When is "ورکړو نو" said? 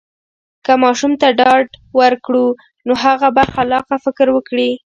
1.99-2.93